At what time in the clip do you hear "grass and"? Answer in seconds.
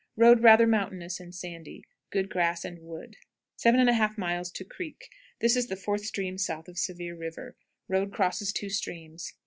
2.27-2.79